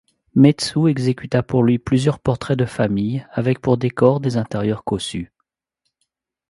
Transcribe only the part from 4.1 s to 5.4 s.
des intérieurs cossus.